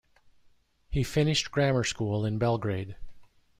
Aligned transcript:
He 0.89 1.03
finished 1.03 1.51
grammar 1.51 1.83
school 1.83 2.25
in 2.25 2.39
Belgrade. 2.39 2.95